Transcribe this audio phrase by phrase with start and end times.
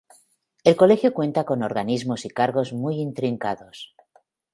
[0.63, 3.93] El Colegio cuenta con organismos y cargos muy intrincados.